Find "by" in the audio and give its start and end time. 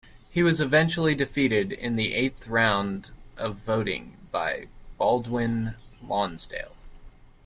4.31-4.65